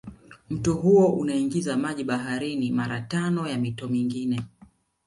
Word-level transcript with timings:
Mto 0.49 0.73
huo 0.73 1.07
unaingiza 1.09 1.77
maji 1.77 2.03
baharini 2.03 2.71
mara 2.71 3.01
tano 3.01 3.47
ya 3.47 3.57
mito 3.57 3.87
mingine 3.87 4.41